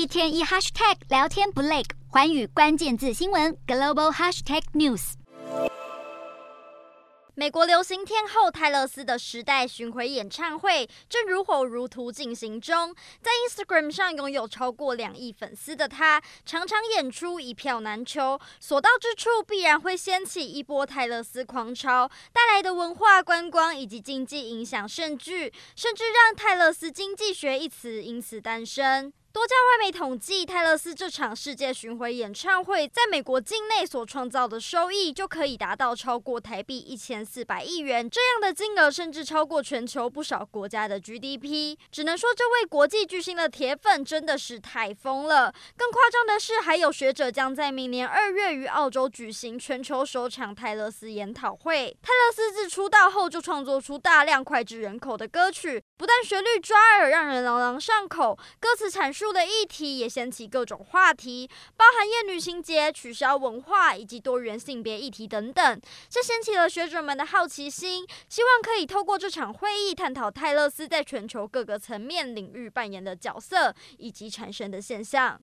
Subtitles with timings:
[0.00, 5.12] 一天一 hashtag 聊天不累，寰宇关键字新闻 global hashtag news。
[7.34, 29.12] 美国流行天后泰勒斯的时代巡回演唱会正如火如荼进行中，在 Instagram 上拥有超过两亿粉丝的她，常常演出一票难求，所到之处必然会掀起一波泰勒斯狂潮，带来的文化观光以及经济影响甚巨，甚至让泰勒斯经济学一词因此诞生。
[29.32, 41.78] 多家外媒统计，泰勒斯这场世界巡回演唱会在美国境内所创造的收益就可以达到超过台币一千四百亿元，这样的金额甚至超过全球不少国家的 GDP。
[41.92, 45.54] 只能说，这位国际巨星的铁粉真的是太疯了。
[45.76, 51.96] 更夸张的是，还有学者将在明年二月于澳洲举行全球首场泰勒斯研讨会。
[52.02, 59.19] 泰勒斯自出道后就创作出大量脍炙人口的歌曲，不但旋律抓耳，让人朗朗上口，歌词阐述。
[59.20, 65.80] 述的议题也掀起各种话题，包含厌女情节、取消文化以及多元性别议题等等。
[66.08, 75.38] 这掀起了学者们的好奇心，希望可以透过这场会议探讨泰勒斯在全球各个层面领域扮演的角色以及产生的现象。